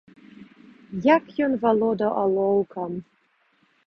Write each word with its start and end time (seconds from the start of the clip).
Як 1.15 1.23
ён 1.47 1.53
валодаў 1.65 2.11
алоўкам! 2.23 2.91